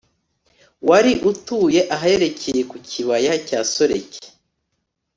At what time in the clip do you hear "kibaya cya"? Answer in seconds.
2.89-3.59